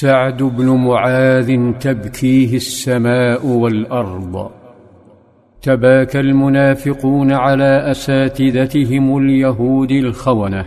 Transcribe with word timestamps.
سعد 0.00 0.42
بن 0.42 0.66
معاذ 0.66 1.72
تبكيه 1.80 2.56
السماء 2.56 3.46
والأرض. 3.46 4.50
تباكى 5.62 6.20
المنافقون 6.20 7.32
على 7.32 7.90
أساتذتهم 7.90 9.18
اليهود 9.18 9.90
الخونة. 9.90 10.64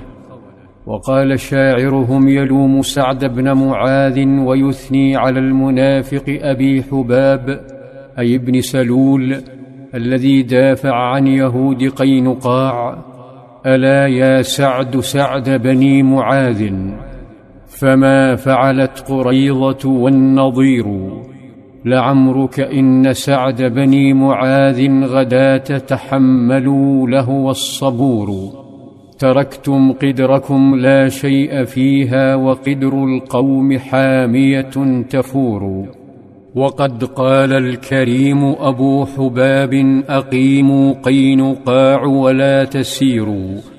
وقال 0.86 1.40
شاعرهم 1.40 2.30
يلوم 2.30 2.82
سعد 2.82 3.26
بن 3.26 3.54
معاذ 3.54 4.26
ويثني 4.28 5.16
على 5.16 5.40
المنافق 5.40 6.40
أبي 6.42 6.84
حباب 6.84 7.66
أي 8.20 8.36
ابن 8.36 8.62
سلول 8.62 9.36
الذي 9.96 10.42
دافع 10.42 10.96
عن 10.96 11.28
يهود 11.28 11.84
قينقاع 11.84 12.98
ألا 13.66 14.08
يا 14.08 14.42
سعد 14.42 15.00
سعد 15.00 15.50
بني 15.50 16.04
معاذ؟ 16.04 16.72
فما 17.80 18.36
فعلت 18.36 19.04
قريضه 19.08 19.90
والنظير 19.90 20.86
لعمرك 21.86 22.60
ان 22.60 23.14
سعد 23.14 23.62
بني 23.62 24.14
معاذ 24.14 25.04
غداه 25.04 25.78
تحملوا 25.78 27.08
لهو 27.08 27.50
الصبور 27.52 28.30
تركتم 29.20 29.92
قدركم 29.92 30.76
لا 30.76 31.10
شيء 31.10 31.64
فيها 31.64 32.36
وقدر 32.36 33.04
القوم 33.04 33.78
حاميه 33.78 35.04
تفور 35.10 35.86
وقد 36.56 37.04
قال 37.04 37.54
الكريم 37.54 38.44
ابو 38.44 39.06
حباب 39.06 40.04
اقيموا 40.10 40.94
قينقاع 40.94 42.04
ولا 42.04 42.64
تسيروا 42.64 43.79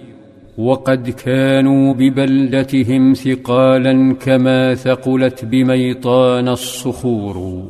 وقد 0.58 1.10
كانوا 1.10 1.94
ببلدتهم 1.94 3.14
ثقالا 3.14 4.14
كما 4.14 4.74
ثقلت 4.74 5.44
بميطان 5.44 6.48
الصخور. 6.48 7.62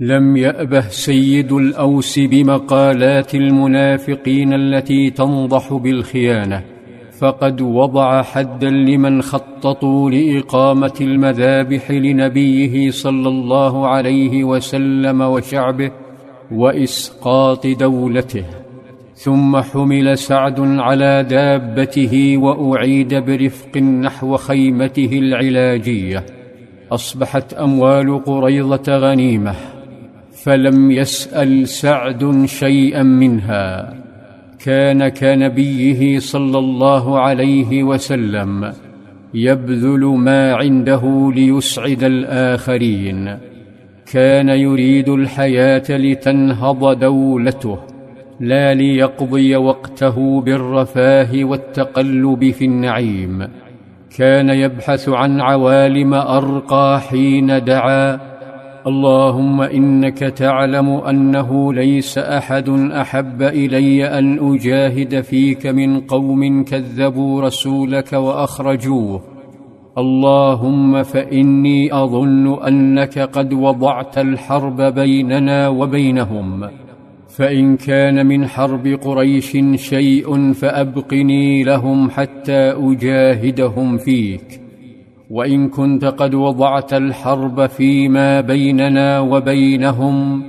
لم 0.00 0.36
يأبه 0.36 0.88
سيد 0.88 1.52
الأوس 1.52 2.18
بمقالات 2.18 3.34
المنافقين 3.34 4.52
التي 4.54 5.10
تنضح 5.10 5.72
بالخيانة 5.72 6.62
فقد 7.18 7.60
وضع 7.60 8.22
حدا 8.22 8.70
لمن 8.70 9.22
خططوا 9.22 10.10
لإقامة 10.10 10.94
المذابح 11.00 11.90
لنبيه 11.90 12.90
صلى 12.90 13.28
الله 13.28 13.86
عليه 13.86 14.44
وسلم 14.44 15.20
وشعبه 15.20 15.90
وإسقاط 16.52 17.66
دولته. 17.66 18.44
ثم 19.24 19.56
حمل 19.56 20.18
سعد 20.18 20.60
على 20.60 21.26
دابته 21.30 22.36
وأعيد 22.38 23.14
برفق 23.14 23.76
نحو 23.78 24.36
خيمته 24.36 25.10
العلاجية. 25.12 26.26
أصبحت 26.92 27.54
أموال 27.54 28.24
قريضة 28.24 28.96
غنيمة 28.96 29.54
فلم 30.44 30.90
يسأل 30.90 31.68
سعد 31.68 32.44
شيئا 32.44 33.02
منها. 33.02 33.94
كان 34.64 35.08
كنبيه 35.08 36.18
صلى 36.18 36.58
الله 36.58 37.20
عليه 37.20 37.82
وسلم 37.82 38.72
يبذل 39.34 40.04
ما 40.04 40.54
عنده 40.54 41.32
ليسعد 41.34 42.04
الآخرين. 42.04 43.38
كان 44.12 44.48
يريد 44.48 45.08
الحياة 45.08 45.84
لتنهض 45.90 46.98
دولته. 46.98 47.93
لا 48.40 48.74
ليقضي 48.74 49.56
وقته 49.56 50.40
بالرفاه 50.40 51.44
والتقلب 51.44 52.50
في 52.50 52.64
النعيم. 52.64 53.48
كان 54.16 54.48
يبحث 54.48 55.08
عن 55.08 55.40
عوالم 55.40 56.14
أرقى 56.14 57.00
حين 57.00 57.64
دعا. 57.64 58.18
اللهم 58.86 59.60
إنك 59.62 60.18
تعلم 60.18 60.88
أنه 60.88 61.72
ليس 61.72 62.18
أحد 62.18 62.68
أحب 62.90 63.42
إلي 63.42 64.18
أن 64.18 64.54
أجاهد 64.54 65.20
فيك 65.20 65.66
من 65.66 66.00
قوم 66.00 66.64
كذبوا 66.64 67.42
رسولك 67.42 68.12
وأخرجوه. 68.12 69.20
اللهم 69.98 71.02
فإني 71.02 71.94
أظن 71.94 72.62
أنك 72.66 73.18
قد 73.18 73.52
وضعت 73.52 74.18
الحرب 74.18 74.82
بيننا 74.82 75.68
وبينهم. 75.68 76.83
فإن 77.36 77.76
كان 77.76 78.26
من 78.26 78.46
حرب 78.46 78.86
قريش 78.86 79.56
شيء 79.74 80.52
فأبقني 80.52 81.62
لهم 81.64 82.10
حتى 82.10 82.72
أجاهدهم 82.76 83.98
فيك. 83.98 84.60
وإن 85.30 85.68
كنت 85.68 86.04
قد 86.04 86.34
وضعت 86.34 86.94
الحرب 86.94 87.66
فيما 87.66 88.40
بيننا 88.40 89.20
وبينهم 89.20 90.42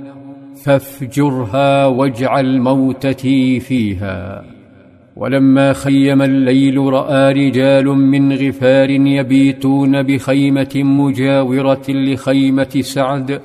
فافجرها 0.64 1.86
واجعل 1.86 2.60
موتتي 2.60 3.60
فيها. 3.60 4.44
ولما 5.16 5.72
خيم 5.72 6.22
الليل 6.22 6.78
رأى 6.78 7.32
رجال 7.32 7.86
من 7.86 8.32
غفار 8.32 8.90
يبيتون 8.90 10.02
بخيمة 10.02 10.72
مجاورة 10.74 11.84
لخيمة 11.88 12.80
سعد 12.80 13.40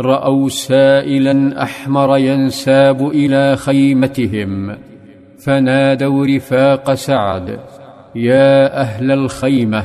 رأوا 0.00 0.48
سائلا 0.48 1.62
أحمر 1.62 2.16
ينساب 2.16 3.08
إلى 3.08 3.56
خيمتهم 3.56 4.76
فنادوا 5.44 6.26
رفاق 6.26 6.94
سعد 6.94 7.58
يا 8.14 8.80
أهل 8.80 9.10
الخيمة 9.10 9.84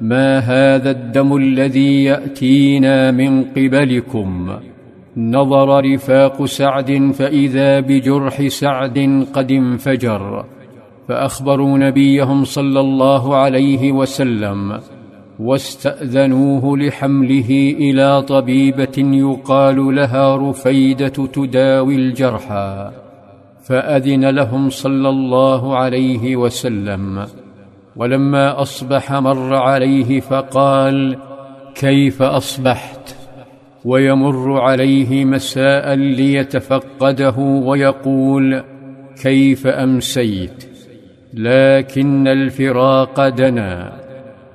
ما 0.00 0.38
هذا 0.38 0.90
الدم 0.90 1.36
الذي 1.36 2.04
يأتينا 2.04 3.10
من 3.10 3.44
قبلكم؟ 3.44 4.58
نظر 5.16 5.84
رفاق 5.94 6.44
سعد 6.44 7.10
فإذا 7.14 7.80
بجرح 7.80 8.46
سعد 8.46 9.26
قد 9.32 9.52
انفجر 9.52 10.44
فأخبروا 11.08 11.78
نبيهم 11.78 12.44
صلى 12.44 12.80
الله 12.80 13.36
عليه 13.36 13.92
وسلم 13.92 14.80
واستأذنوه 15.38 16.78
لحمله 16.78 17.74
إلى 17.78 18.22
طبيبة 18.22 18.98
يقال 18.98 19.94
لها 19.96 20.36
رفيدة 20.36 21.08
تداوي 21.08 21.94
الجرحى 21.94 22.90
فأذن 23.64 24.24
لهم 24.24 24.70
صلى 24.70 25.08
الله 25.08 25.76
عليه 25.76 26.36
وسلم. 26.36 27.26
ولما 27.96 28.62
أصبح 28.62 29.12
مر 29.12 29.54
عليه 29.54 30.20
فقال 30.20 31.16
كيف 31.74 32.22
أصبحت؟ 32.22 33.14
ويمر 33.84 34.60
عليه 34.60 35.24
مساء 35.24 35.94
ليتفقده 35.94 37.38
ويقول 37.38 38.62
كيف 39.22 39.66
أمسيت؟ 39.66 40.64
لكن 41.34 42.28
الفراق 42.28 43.28
دنا. 43.28 44.07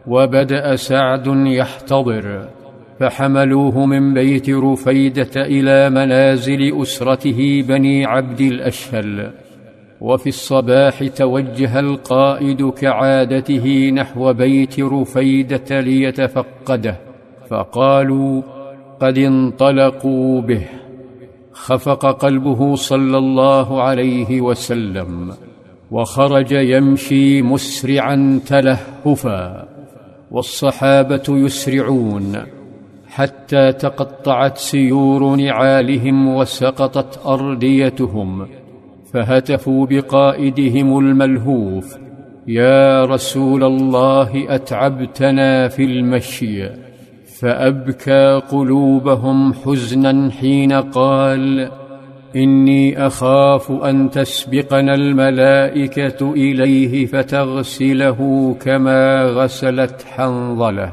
وبدأ 0.08 0.76
سعد 0.76 1.28
يحتضر 1.28 2.48
فحملوه 3.00 3.86
من 3.86 4.14
بيت 4.14 4.50
رفيدة 4.50 5.36
إلى 5.36 5.90
منازل 5.90 6.82
أسرته 6.82 7.64
بني 7.68 8.06
عبد 8.06 8.42
الأشهل. 8.42 9.32
وفي 10.02 10.30
الصباح 10.30 11.04
توجه 11.04 11.80
القائد 11.80 12.70
كعادته 12.70 13.92
نحو 13.94 14.34
بيت 14.34 14.80
رفيدة 14.80 15.80
ليتفقده 15.80 16.96
فقالوا 17.50 18.42
قد 19.00 19.18
انطلقوا 19.18 20.42
به 20.42 20.66
خفق 21.54 22.06
قلبه 22.06 22.76
صلى 22.76 23.18
الله 23.18 23.82
عليه 23.82 24.42
وسلم 24.42 25.34
وخرج 25.92 26.52
يمشي 26.52 27.42
مسرعا 27.42 28.40
تلهفا. 28.48 29.68
والصحابة 30.34 31.24
يسرعون 31.30 32.38
حتى 33.08 33.72
تقطعت 33.72 34.58
سيور 34.58 35.36
نعالهم 35.36 36.36
وسقطت 36.36 37.26
أرديتهم 37.26 38.48
فهتفوا 39.14 39.86
بقائدهم 39.86 41.00
الملهوف 41.00 41.98
يا 42.48 43.06
رسول 43.06 43.64
الله 43.64 44.56
أتعبتنا 44.56 45.68
في 45.68 45.84
المشي 45.84 46.70
فأبكى 47.40 48.42
قلوبهم 48.52 49.54
حزنا 49.54 50.32
حين 50.32 50.74
قال 50.74 51.72
إني 52.36 53.08
أخاف 53.08 53.72
أن 53.72 54.12
تسبقنا 54.12 54.96
الملائكة 54.96 56.34
إليه 56.34 57.06
فتغسله 57.06 58.20
كما 58.62 59.24
غسلت 59.24 60.06
حنظلة. 60.16 60.92